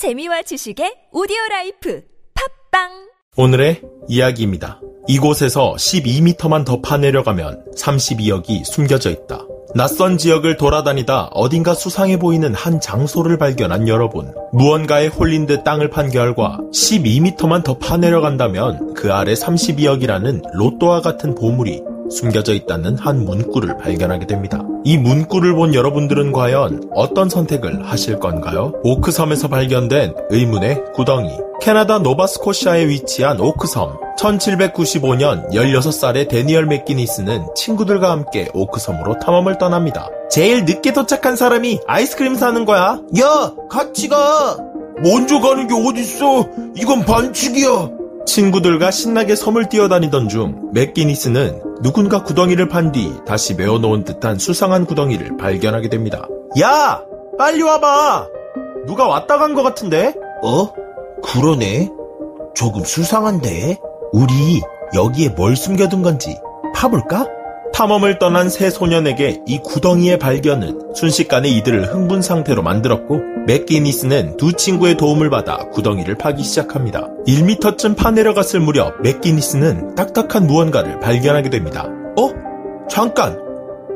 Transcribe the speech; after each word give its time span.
재미와 0.00 0.40
지식의 0.40 1.10
오디오 1.12 1.36
라이프 1.50 2.00
팝빵 2.32 2.88
오늘의 3.36 3.82
이야기입니다. 4.08 4.80
이곳에서 5.08 5.74
12m만 5.74 6.64
더 6.64 6.80
파내려가면 6.80 7.66
32억이 7.76 8.64
숨겨져 8.64 9.10
있다. 9.10 9.40
낯선 9.74 10.16
지역을 10.16 10.56
돌아다니다 10.56 11.26
어딘가 11.32 11.74
수상해 11.74 12.18
보이는 12.18 12.54
한 12.54 12.80
장소를 12.80 13.36
발견한 13.36 13.88
여러분. 13.88 14.32
무언가에 14.54 15.08
홀린 15.08 15.44
듯 15.44 15.64
땅을 15.64 15.90
판 15.90 16.08
결과 16.08 16.56
12m만 16.72 17.62
더 17.62 17.76
파내려간다면 17.76 18.94
그 18.94 19.12
아래 19.12 19.34
32억이라는 19.34 20.42
로또와 20.54 21.02
같은 21.02 21.34
보물이 21.34 21.82
숨겨져 22.10 22.54
있다는 22.54 22.96
한 22.98 23.24
문구를 23.24 23.78
발견하게 23.78 24.26
됩니다. 24.26 24.60
이 24.84 24.96
문구를 24.98 25.54
본 25.54 25.74
여러분들은 25.74 26.32
과연 26.32 26.90
어떤 26.94 27.28
선택을 27.28 27.86
하실 27.86 28.18
건가요? 28.18 28.72
오크섬에서 28.82 29.48
발견된 29.48 30.14
의문의 30.30 30.82
구덩이. 30.94 31.30
캐나다 31.60 31.98
노바스코시아에 31.98 32.88
위치한 32.88 33.40
오크섬. 33.40 33.98
1795년 34.18 35.50
16살의 35.52 36.28
데니얼 36.28 36.66
맥기니스는 36.66 37.46
친구들과 37.54 38.10
함께 38.10 38.48
오크섬으로 38.54 39.18
탐험을 39.18 39.58
떠납니다. 39.58 40.08
제일 40.30 40.64
늦게 40.64 40.92
도착한 40.92 41.36
사람이 41.36 41.80
아이스크림 41.86 42.34
사는 42.34 42.64
거야. 42.64 43.00
야, 43.20 43.52
같이 43.68 44.08
가. 44.08 44.56
먼저 45.02 45.40
가는 45.40 45.66
게 45.66 45.74
어딨어? 45.74 46.46
이건 46.76 47.04
반칙이야. 47.04 47.99
친구들과 48.34 48.92
신나게 48.92 49.34
섬을 49.34 49.68
뛰어다니던 49.68 50.28
중 50.28 50.70
맥기니스는 50.72 51.62
누군가 51.82 52.22
구덩이를 52.22 52.68
판 52.68 52.92
뒤 52.92 53.12
다시 53.26 53.54
메워놓은 53.54 54.04
듯한 54.04 54.38
수상한 54.38 54.84
구덩이를 54.86 55.36
발견하게 55.36 55.88
됩니다. 55.88 56.26
야! 56.60 57.02
빨리 57.38 57.62
와봐! 57.62 58.28
누가 58.86 59.08
왔다 59.08 59.36
간 59.38 59.54
것 59.54 59.62
같은데? 59.64 60.14
어? 60.44 60.72
그러네. 61.24 61.90
조금 62.54 62.84
수상한데? 62.84 63.78
우리 64.12 64.60
여기에 64.94 65.30
뭘 65.30 65.56
숨겨둔 65.56 66.02
건지 66.02 66.38
파볼까? 66.74 67.26
탐험을 67.80 68.18
떠난 68.18 68.50
세 68.50 68.68
소년에게 68.68 69.40
이 69.46 69.58
구덩이의 69.60 70.18
발견은 70.18 70.92
순식간에 70.94 71.48
이들을 71.48 71.94
흥분 71.94 72.20
상태로 72.20 72.60
만들었고 72.60 73.18
맥기니스는 73.46 74.36
두 74.36 74.52
친구의 74.52 74.98
도움을 74.98 75.30
받아 75.30 75.56
구덩이를 75.70 76.16
파기 76.16 76.42
시작합니다. 76.42 77.08
1m쯤 77.26 77.96
파내려갔을 77.96 78.60
무렵 78.60 79.00
맥기니스는 79.00 79.94
딱딱한 79.94 80.46
무언가를 80.46 81.00
발견하게 81.00 81.48
됩니다. 81.48 81.88
어? 82.18 82.30
잠깐! 82.90 83.38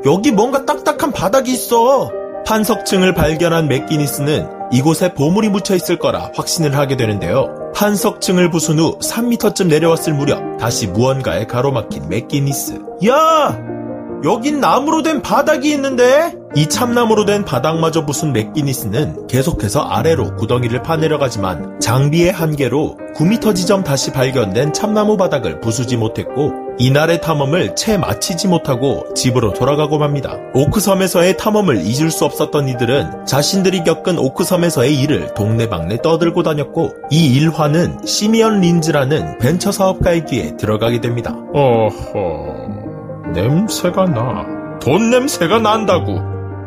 여기 0.07 0.33
뭔가 0.33 0.65
딱딱한 0.65 1.13
바닥이 1.13 1.53
있어! 1.53 2.11
판석층을 2.47 3.13
발견한 3.13 3.69
맥기니스는 3.69 4.49
이곳에 4.73 5.13
보물이 5.13 5.51
묻혀 5.51 5.75
있을 5.75 5.99
거라 5.99 6.31
확신을 6.35 6.75
하게 6.75 6.97
되는데요. 6.97 7.55
판석층을 7.75 8.51
부순 8.51 8.79
후 8.79 8.99
3m쯤 9.01 9.67
내려왔을 9.67 10.15
무렵 10.15 10.57
다시 10.59 10.87
무언가에 10.87 11.45
가로막힌 11.45 12.09
맥기니스. 12.09 12.81
야! 13.09 13.74
여긴 14.25 14.59
나무로 14.59 15.03
된 15.03 15.21
바닥이 15.21 15.71
있는데? 15.73 16.35
이 16.57 16.67
참나무로 16.67 17.27
된 17.27 17.45
바닥마저 17.45 18.07
부순 18.07 18.33
맥기니스는 18.33 19.27
계속해서 19.27 19.81
아래로 19.81 20.37
구덩이를 20.37 20.83
파내려가지만 20.83 21.81
장비의 21.81 22.33
한계로 22.33 22.97
9m 23.17 23.55
지점 23.55 23.85
다시 23.85 24.13
발견된 24.13 24.73
참나무 24.73 25.17
바닥을 25.17 25.61
부수지 25.61 25.97
못했고 25.97 26.53
이날의 26.79 27.21
탐험을 27.21 27.77
채 27.77 27.99
마치지 27.99 28.49
못하고 28.49 29.13
집으로 29.15 29.53
돌아가고 29.53 29.99
맙니다. 29.99 30.37
오크섬에서의 30.55 31.37
탐험을 31.37 31.85
잊을 31.85 32.11
수 32.11 32.25
없었던 32.25 32.69
이들은 32.69 33.27
자신들이 33.27 33.85
겪은 33.85 34.19
오크섬에서의 34.19 35.01
일을 35.01 35.35
동네방네 35.35 35.99
떠들고 36.03 36.43
다녔고 36.43 36.95
이 37.11 37.37
일화는 37.37 37.99
시미언 38.05 38.61
린즈라는 38.61 39.39
벤처 39.39 39.71
사업가의 39.71 40.27
귀에 40.27 40.57
들어가게 40.57 41.01
됩니다. 41.01 41.37
어허, 41.53 42.74
냄새가 43.35 44.05
나. 44.07 44.47
돈 44.81 45.11
냄새가 45.11 45.59
난다고. 45.59 46.21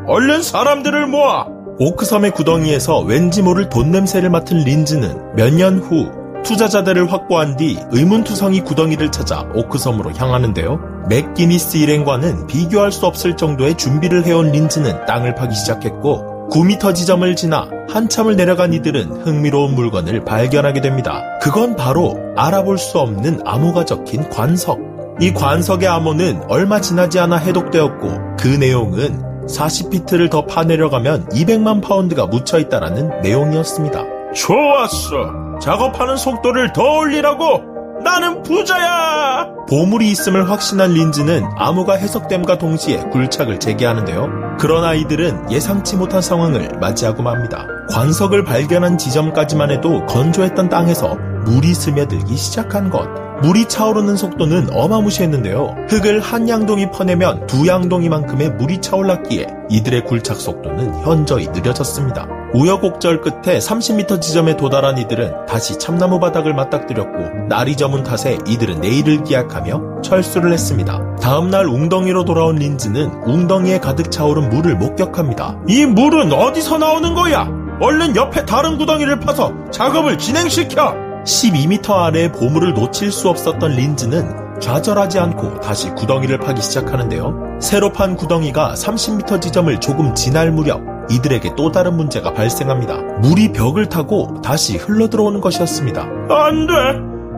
얼른 0.08 0.44
사람들을 0.44 1.08
모아! 1.08 1.48
오크섬의 1.80 2.32
구덩이에서 2.32 3.00
왠지 3.02 3.42
모를 3.42 3.70
돈 3.70 3.92
냄새를 3.92 4.30
맡은 4.30 4.58
린즈는 4.58 5.36
몇 5.36 5.54
년 5.54 5.80
후 5.80 6.12
투자자들을 6.44 7.12
확보한 7.12 7.58
뒤 7.58 7.78
의문투성이 7.92 8.62
구덩이를 8.62 9.12
찾아 9.12 9.46
오크섬으로 9.54 10.14
향하는데요. 10.14 10.80
맥기니스 11.10 11.78
일행과는 11.78 12.48
비교할 12.48 12.92
수 12.92 13.06
없을 13.06 13.36
정도의 13.36 13.76
준비를 13.76 14.26
해온 14.26 14.52
린즈는 14.52 15.06
땅을 15.06 15.36
파기 15.36 15.56
시작했고 15.56 16.50
9m 16.52 16.96
지점을 16.96 17.36
지나 17.36 17.68
한참을 17.90 18.36
내려간 18.38 18.74
이들은 18.74 19.26
흥미로운 19.26 19.76
물건을 19.76 20.24
발견하게 20.24 20.82
됩니다. 20.82 21.22
그건 21.42 21.76
바로 21.76 22.18
알아볼 22.38 22.78
수 22.78 23.00
없는 23.00 23.42
암호가 23.46 23.84
적힌 23.86 24.30
판석. 24.30 24.80
이 25.20 25.34
판석의 25.34 25.88
암호는 25.88 26.44
얼마 26.48 26.80
지나지 26.80 27.20
않아 27.20 27.38
해독되었고 27.38 28.36
그 28.40 28.48
내용은 28.48 29.24
40피트를 29.48 30.30
더 30.30 30.46
파내려가면 30.46 31.30
200만 31.30 31.82
파운드가 31.82 32.28
묻혀 32.28 32.60
있다라는 32.60 33.22
내용이었습니다. 33.22 34.04
좋았어. 34.36 35.58
작업하는 35.60 36.18
속도를 36.18 36.74
더 36.74 36.84
올리라고. 36.84 37.64
나는 38.04 38.44
부자야. 38.44 39.48
보물이 39.68 40.12
있음을 40.12 40.50
확신한 40.50 40.92
린즈는 40.92 41.44
암호가 41.58 41.96
해석됨과 41.96 42.60
동시에 42.60 42.98
굴착을 43.12 43.60
재개하는데요. 43.60 44.58
그러나 44.60 44.94
이들은 44.94 45.52
예상치 45.52 45.96
못한 45.96 46.22
상황을 46.22 46.78
맞이하고 46.80 47.24
맙니다. 47.24 47.66
관석을 47.90 48.44
발견한 48.44 48.98
지점까지만 48.98 49.72
해도 49.72 50.06
건조했던 50.06 50.70
땅에서 50.70 51.16
물이 51.46 51.74
스며들기 51.74 52.38
시작한 52.38 52.90
것. 52.90 53.27
물이 53.44 53.68
차오르는 53.68 54.16
속도는 54.16 54.70
어마무시했는데요. 54.74 55.76
흙을 55.90 56.20
한 56.20 56.50
양동이 56.50 56.92
퍼내면 56.92 57.46
두 57.46 57.68
양동이만큼의 57.68 58.52
물이 58.52 58.82
차올랐기에 58.82 59.48
이들의 59.70 60.06
굴착 60.06 60.38
속도는 60.38 61.04
현저히 61.04 61.48
느려졌습니다. 61.48 62.28
우여곡절 62.54 63.22
끝에 63.22 63.60
30m 63.60 64.22
지점에 64.22 64.58
도달한 64.58 64.98
이들은 64.98 65.46
다시 65.46 65.78
참나무 65.78 66.20
바닥을 66.20 66.54
맞닥뜨렸고 66.54 67.48
날이 67.48 67.76
저문 67.76 68.04
탓에 68.04 68.38
이들은 68.48 68.82
내일을 68.82 69.24
기약하며 69.24 70.02
철수를 70.02 70.54
했습니다. 70.54 71.16
다음날 71.18 71.68
웅덩이로 71.68 72.26
돌아온 72.26 72.56
린즈는 72.56 73.24
웅덩이에 73.26 73.80
가득 73.80 74.10
차오른 74.12 74.50
물을 74.50 74.76
목격합니다. 74.76 75.60
이 75.68 75.86
물은 75.86 76.32
어디서 76.32 76.78
나오는 76.78 77.14
거야? 77.14 77.48
얼른 77.80 78.16
옆에 78.16 78.46
다른 78.46 78.78
구덩이를 78.78 79.20
파서 79.20 79.54
작업을 79.72 80.18
진행시켜! 80.18 81.07
12m 81.28 81.92
아래의 81.92 82.32
보물을 82.32 82.74
놓칠 82.74 83.12
수 83.12 83.28
없었던 83.28 83.72
린즈는 83.72 84.60
좌절하지 84.62 85.20
않고 85.20 85.60
다시 85.60 85.90
구덩이를 85.90 86.40
파기 86.40 86.62
시작하는데요. 86.62 87.60
새로 87.62 87.92
판 87.92 88.16
구덩이가 88.16 88.76
30m 88.76 89.42
지점을 89.42 89.78
조금 89.82 90.16
지날 90.16 90.52
무렵 90.52 90.82
이들에게 91.12 91.52
또 91.58 91.72
다른 91.72 91.96
문제가 91.96 92.34
발생합니다. 92.34 92.96
물이 93.20 93.52
벽을 93.52 93.88
타고 93.90 94.40
다시 94.42 94.78
흘러들어오는 94.78 95.42
것이었습니다. 95.42 96.02
안 96.02 96.66
돼! 96.66 96.74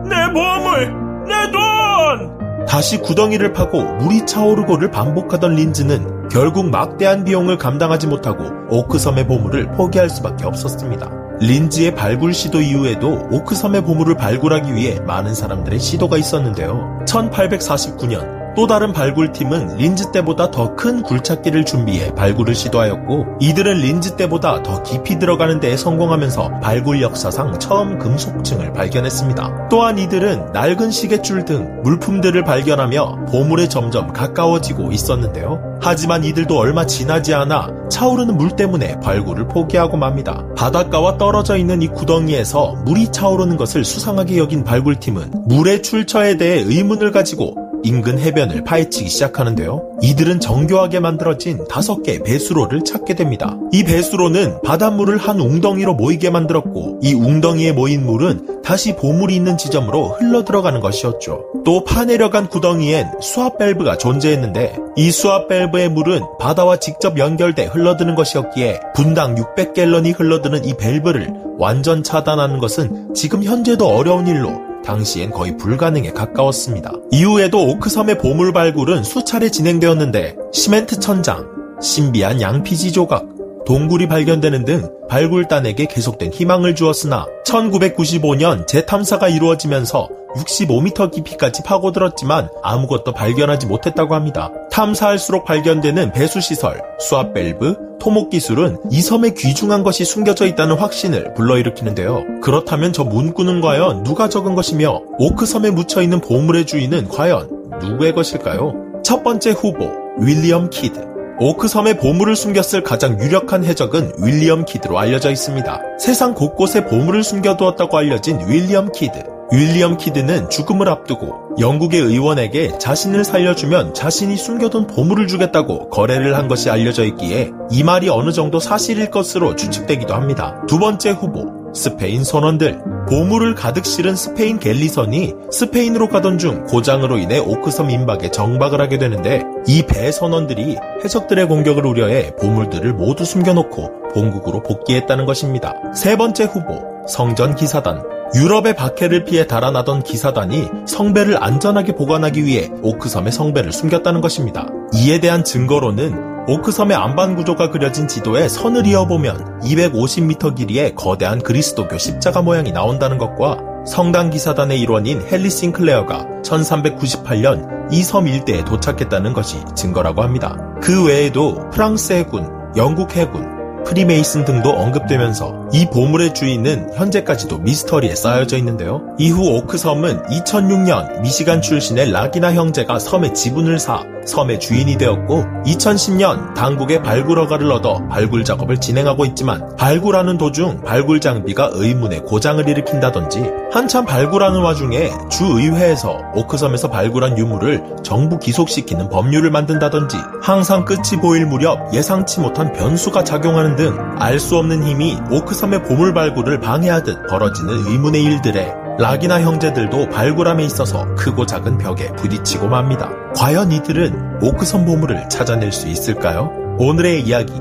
내 0.08 0.32
보물! 0.32 1.26
내 1.26 1.50
돈! 1.50 2.66
다시 2.66 2.98
구덩이를 2.98 3.52
파고 3.52 3.82
물이 3.82 4.24
차오르고를 4.24 4.92
반복하던 4.92 5.56
린즈는 5.56 6.28
결국 6.28 6.70
막대한 6.70 7.24
비용을 7.24 7.58
감당하지 7.58 8.06
못하고 8.06 8.44
오크섬의 8.70 9.26
보물을 9.26 9.72
포기할 9.72 10.08
수밖에 10.08 10.46
없었습니다. 10.46 11.29
린즈의 11.40 11.94
발굴 11.94 12.34
시도 12.34 12.60
이후에도 12.60 13.26
오크섬의 13.30 13.84
보물을 13.84 14.14
발굴하기 14.14 14.74
위해 14.74 15.00
많은 15.00 15.34
사람들의 15.34 15.78
시도가 15.78 16.18
있었는데요. 16.18 17.00
1849년 17.06 18.39
또 18.60 18.66
다른 18.66 18.92
발굴팀은 18.92 19.78
린즈 19.78 20.12
때보다 20.12 20.50
더 20.50 20.76
큰 20.76 21.02
굴착기를 21.02 21.64
준비해 21.64 22.14
발굴을 22.14 22.54
시도하였고 22.54 23.38
이들은 23.40 23.78
린즈 23.78 24.16
때보다 24.16 24.62
더 24.62 24.82
깊이 24.82 25.18
들어가는 25.18 25.60
데에 25.60 25.78
성공하면서 25.78 26.60
발굴 26.60 27.00
역사상 27.00 27.58
처음 27.58 27.98
금속층을 27.98 28.74
발견했습니다. 28.74 29.68
또한 29.70 29.98
이들은 29.98 30.52
낡은 30.52 30.90
시계줄 30.90 31.46
등 31.46 31.80
물품들을 31.84 32.44
발견하며 32.44 33.26
보물에 33.30 33.68
점점 33.68 34.12
가까워지고 34.12 34.92
있었는데요. 34.92 35.78
하지만 35.80 36.22
이들도 36.24 36.58
얼마 36.58 36.84
지나지 36.84 37.32
않아 37.32 37.70
차오르는 37.90 38.36
물 38.36 38.50
때문에 38.56 39.00
발굴을 39.00 39.48
포기하고 39.48 39.96
맙니다. 39.96 40.44
바닷가와 40.54 41.16
떨어져 41.16 41.56
있는 41.56 41.80
이 41.80 41.88
구덩이에서 41.88 42.82
물이 42.84 43.10
차오르는 43.10 43.56
것을 43.56 43.84
수상하게 43.86 44.36
여긴 44.36 44.64
발굴팀은 44.64 45.44
물의 45.46 45.82
출처에 45.82 46.36
대해 46.36 46.60
의문을 46.60 47.10
가지고 47.10 47.69
인근 47.82 48.18
해변을 48.18 48.64
파헤치기 48.64 49.08
시작하는데요. 49.08 49.98
이들은 50.02 50.40
정교하게 50.40 51.00
만들어진 51.00 51.66
다섯 51.68 52.02
개의 52.02 52.22
배수로를 52.22 52.82
찾게 52.84 53.14
됩니다. 53.14 53.56
이 53.72 53.84
배수로는 53.84 54.62
바닷물을 54.62 55.18
한 55.18 55.40
웅덩이로 55.40 55.94
모이게 55.94 56.30
만들었고 56.30 57.00
이 57.02 57.14
웅덩이에 57.14 57.72
모인 57.72 58.04
물은 58.04 58.62
다시 58.62 58.94
보물이 58.96 59.34
있는 59.34 59.58
지점으로 59.58 60.16
흘러 60.18 60.44
들어가는 60.44 60.80
것이었죠. 60.80 61.44
또 61.64 61.84
파내려간 61.84 62.48
구덩이엔 62.48 63.20
수압 63.20 63.58
밸브가 63.58 63.98
존재했는데 63.98 64.76
이 64.96 65.10
수압 65.10 65.48
밸브의 65.48 65.90
물은 65.90 66.22
바다와 66.38 66.76
직접 66.76 67.18
연결돼 67.18 67.66
흘러드는 67.66 68.14
것이었기에 68.14 68.80
분당 68.94 69.34
600갤런이 69.34 70.18
흘러드는 70.18 70.64
이 70.64 70.74
밸브를 70.74 71.32
완전 71.58 72.02
차단하는 72.02 72.58
것은 72.58 73.14
지금 73.14 73.42
현재도 73.42 73.86
어려운 73.86 74.26
일로 74.26 74.69
당시엔 74.84 75.30
거의 75.30 75.56
불가능에 75.56 76.10
가까웠습니다. 76.10 76.92
이후에도 77.10 77.66
오크섬의 77.66 78.18
보물 78.18 78.52
발굴은 78.52 79.04
수차례 79.04 79.50
진행되었는데 79.50 80.36
시멘트 80.52 81.00
천장, 81.00 81.46
신비한 81.80 82.40
양피지 82.40 82.92
조각, 82.92 83.26
동굴이 83.66 84.08
발견되는 84.08 84.64
등 84.64 84.90
발굴단에게 85.08 85.86
계속된 85.86 86.32
희망을 86.32 86.74
주었으나 86.74 87.26
1995년 87.46 88.66
재탐사가 88.66 89.28
이루어지면서 89.28 90.08
65m 90.36 91.10
깊이까지 91.12 91.62
파고들었지만 91.64 92.48
아무것도 92.62 93.12
발견하지 93.12 93.66
못했다고 93.66 94.14
합니다. 94.14 94.50
탐사할수록 94.70 95.44
발견되는 95.44 96.12
배수시설, 96.12 96.80
수압 96.98 97.34
밸브, 97.34 97.76
토목 98.00 98.30
기술은 98.30 98.78
이 98.90 99.00
섬에 99.02 99.34
귀중한 99.36 99.82
것이 99.82 100.04
숨겨져 100.04 100.46
있다는 100.46 100.76
확신을 100.76 101.34
불러일으키는데요. 101.34 102.40
그렇다면 102.42 102.92
저 102.92 103.04
문구는 103.04 103.60
과연 103.60 104.02
누가 104.02 104.28
적은 104.28 104.54
것이며 104.54 105.02
오크섬에 105.18 105.70
묻혀있는 105.70 106.20
보물의 106.20 106.64
주인은 106.64 107.08
과연 107.08 107.48
누구의 107.82 108.14
것일까요? 108.14 108.72
첫 109.04 109.22
번째 109.22 109.50
후보, 109.50 109.90
윌리엄 110.18 110.70
키드. 110.70 111.10
오크섬에 111.38 111.96
보물을 111.96 112.36
숨겼을 112.36 112.82
가장 112.82 113.18
유력한 113.18 113.64
해적은 113.64 114.12
윌리엄 114.22 114.64
키드로 114.66 114.98
알려져 114.98 115.30
있습니다. 115.30 115.80
세상 115.98 116.34
곳곳에 116.34 116.84
보물을 116.84 117.22
숨겨두었다고 117.22 117.96
알려진 117.96 118.40
윌리엄 118.46 118.92
키드. 118.92 119.39
윌리엄 119.52 119.96
키드는 119.96 120.48
죽음을 120.48 120.88
앞두고 120.88 121.56
영국의 121.58 122.00
의원에게 122.00 122.78
자신을 122.78 123.24
살려주면 123.24 123.94
자신이 123.94 124.36
숨겨둔 124.36 124.86
보물을 124.86 125.26
주겠다고 125.26 125.90
거래를 125.90 126.36
한 126.36 126.46
것이 126.46 126.70
알려져 126.70 127.04
있기에 127.04 127.50
이 127.70 127.82
말이 127.82 128.08
어느 128.08 128.30
정도 128.30 128.60
사실일 128.60 129.10
것으로 129.10 129.56
추측되기도 129.56 130.14
합니다. 130.14 130.62
두 130.68 130.78
번째 130.78 131.10
후보, 131.10 131.59
스페인 131.74 132.24
선원들. 132.24 132.80
보물을 133.08 133.54
가득 133.54 133.86
실은 133.86 134.14
스페인 134.14 134.58
갤리선이 134.58 135.34
스페인으로 135.50 136.08
가던 136.08 136.38
중 136.38 136.64
고장으로 136.66 137.18
인해 137.18 137.38
오크섬 137.38 137.90
임박에 137.90 138.30
정박을 138.30 138.80
하게 138.80 138.98
되는데 138.98 139.42
이 139.66 139.82
배 139.82 140.12
선원들이 140.12 140.76
해적들의 141.04 141.46
공격을 141.48 141.84
우려해 141.86 142.36
보물들을 142.36 142.92
모두 142.94 143.24
숨겨놓고 143.24 144.12
본국으로 144.14 144.62
복귀했다는 144.62 145.26
것입니다. 145.26 145.74
세 145.94 146.16
번째 146.16 146.44
후보, 146.44 146.82
성전 147.08 147.54
기사단. 147.54 148.02
유럽의 148.32 148.76
박해를 148.76 149.24
피해 149.24 149.44
달아나던 149.46 150.04
기사단이 150.04 150.68
성배를 150.86 151.42
안전하게 151.42 151.96
보관하기 151.96 152.44
위해 152.44 152.70
오크섬의 152.82 153.32
성배를 153.32 153.72
숨겼다는 153.72 154.20
것입니다. 154.20 154.68
이에 154.94 155.18
대한 155.18 155.42
증거로는 155.42 156.29
오크섬의 156.48 156.96
안반 156.96 157.36
구조가 157.36 157.70
그려진 157.70 158.08
지도에 158.08 158.48
선을 158.48 158.86
이어보면 158.86 159.60
250m 159.62 160.56
길이의 160.56 160.94
거대한 160.94 161.40
그리스도교 161.40 161.98
십자가 161.98 162.42
모양이 162.42 162.72
나온다는 162.72 163.18
것과 163.18 163.58
성당 163.86 164.30
기사단의 164.30 164.80
일원인 164.80 165.22
헨리 165.30 165.50
싱클레어가 165.50 166.26
1398년 166.42 167.80
이 167.92 168.02
섬 168.02 168.26
일대에 168.28 168.64
도착했다는 168.64 169.32
것이 169.32 169.58
증거라고 169.74 170.22
합니다. 170.22 170.56
그 170.80 171.06
외에도 171.06 171.68
프랑스 171.70 172.12
해군, 172.12 172.48
영국 172.76 173.16
해군, 173.16 173.84
프리메이슨 173.84 174.44
등도 174.44 174.70
언급되면서 174.70 175.59
이 175.72 175.86
보물의 175.86 176.34
주인은 176.34 176.94
현재까지도 176.94 177.58
미스터리에 177.58 178.14
싸여져 178.14 178.56
있는데요. 178.58 179.02
이후 179.18 179.56
오크 179.56 179.78
섬은 179.78 180.24
2006년 180.24 181.20
미시간 181.20 181.62
출신의 181.62 182.10
라기나 182.10 182.52
형제가 182.54 182.98
섬의 182.98 183.34
지분을 183.34 183.78
사 183.78 184.04
섬의 184.26 184.60
주인이 184.60 184.98
되었고 184.98 185.44
2010년 185.64 186.54
당국의 186.54 187.02
발굴 187.02 187.38
허가를 187.38 187.72
얻어 187.72 188.06
발굴 188.08 188.44
작업을 188.44 188.78
진행하고 188.78 189.24
있지만 189.26 189.76
발굴하는 189.76 190.36
도중 190.36 190.82
발굴 190.82 191.20
장비가 191.20 191.70
의문의 191.72 192.20
고장을 192.20 192.68
일으킨다든지 192.68 193.42
한참 193.72 194.04
발굴하는 194.04 194.60
와중에 194.60 195.10
주의회에서 195.30 196.18
오크섬에서 196.34 196.88
발굴한 196.90 197.38
유물을 197.38 197.96
정부 198.02 198.38
기속시키는 198.38 199.08
법률을 199.08 199.50
만든다든지 199.50 200.16
항상 200.42 200.84
끝이 200.84 201.20
보일 201.20 201.46
무렵 201.46 201.94
예상치 201.94 202.40
못한 202.40 202.72
변수가 202.72 203.24
작용하는 203.24 203.76
등 203.76 203.96
알 204.20 204.38
수 204.38 204.56
없는 204.56 204.84
힘이 204.84 205.18
오크 205.30 205.54
섬의 205.60 205.82
보물 205.82 206.14
발굴을 206.14 206.58
방해하듯 206.60 207.26
벌어지는 207.28 207.86
의문의 207.86 208.24
일들에 208.24 208.72
락이나 208.98 209.42
형제들도 209.42 210.08
발굴함에 210.08 210.64
있어서 210.64 211.14
크고 211.16 211.44
작은 211.44 211.76
벽에 211.76 212.10
부딪히고 212.16 212.66
맙니다. 212.66 213.10
과연 213.36 213.70
이들은 213.70 214.38
오크섬 214.42 214.86
보물을 214.86 215.28
찾아낼 215.28 215.70
수 215.70 215.86
있을까요? 215.86 216.50
오늘의 216.78 217.20
이야기. 217.20 217.52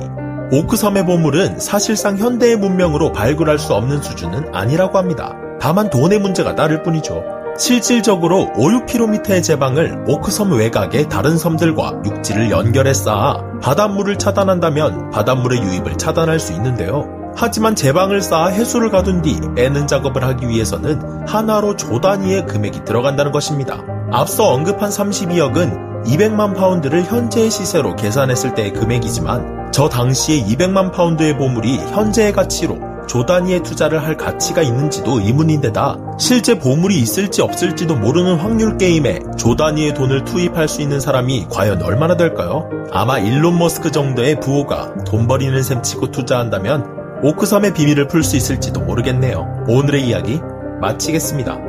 오크섬의 0.49 1.05
보물은 1.05 1.59
사실상 1.59 2.17
현대의 2.17 2.55
문명으로 2.55 3.11
발굴할 3.11 3.59
수 3.59 3.73
없는 3.73 4.01
수준은 4.01 4.55
아니라고 4.55 4.97
합니다. 4.97 5.33
다만 5.59 5.89
돈의 5.89 6.19
문제가 6.19 6.55
따를 6.55 6.81
뿐이죠. 6.83 7.21
실질적으로 7.57 8.49
5, 8.55 8.85
6km의 8.85 9.43
제방을 9.43 10.05
오크섬 10.07 10.53
외곽의 10.53 11.09
다른 11.09 11.37
섬들과 11.37 12.01
육지를 12.05 12.49
연결해 12.49 12.93
쌓아 12.93 13.43
바닷물을 13.61 14.17
차단한다면 14.17 15.09
바닷물의 15.09 15.61
유입을 15.61 15.97
차단할 15.97 16.39
수 16.39 16.53
있는데요. 16.53 17.18
하지만 17.35 17.75
제방을 17.75 18.21
쌓아 18.21 18.47
해수를 18.47 18.89
가둔 18.89 19.21
뒤 19.21 19.39
빼는 19.55 19.87
작업을 19.87 20.23
하기 20.23 20.47
위해서는 20.47 21.27
한화로 21.27 21.75
조 21.75 22.01
단위의 22.01 22.45
금액이 22.45 22.85
들어간다는 22.85 23.31
것입니다. 23.31 23.81
앞서 24.11 24.45
언급한 24.47 24.89
32억은 24.89 26.05
200만 26.05 26.55
파운드를 26.55 27.03
현재의 27.03 27.49
시세로 27.49 27.95
계산했을 27.95 28.55
때의 28.55 28.73
금액이지만 28.73 29.71
저 29.71 29.87
당시에 29.87 30.43
200만 30.45 30.91
파운드의 30.91 31.37
보물이 31.37 31.77
현재의 31.77 32.31
가치로 32.31 32.89
조 33.07 33.25
단위의 33.25 33.63
투자를 33.63 34.03
할 34.03 34.15
가치가 34.15 34.61
있는지도 34.61 35.19
의문인데다 35.19 35.97
실제 36.19 36.59
보물이 36.59 36.99
있을지 36.99 37.41
없을지도 37.41 37.95
모르는 37.95 38.35
확률 38.35 38.77
게임에 38.77 39.19
조 39.35 39.55
단위의 39.55 39.95
돈을 39.95 40.25
투입할 40.25 40.67
수 40.67 40.81
있는 40.81 40.99
사람이 40.99 41.47
과연 41.49 41.81
얼마나 41.81 42.15
될까요? 42.15 42.69
아마 42.91 43.17
일론 43.17 43.57
머스크 43.57 43.91
정도의 43.91 44.39
부호가 44.39 44.93
돈 45.05 45.27
버리는 45.27 45.61
셈 45.63 45.81
치고 45.81 46.11
투자한다면 46.11 46.98
오크섬의 47.21 47.73
비밀을 47.73 48.07
풀 48.07 48.23
수 48.23 48.37
있을지도 48.37 48.81
모르겠네요. 48.81 49.65
오늘의 49.67 50.07
이야기 50.07 50.39
마치겠습니다. 50.81 51.68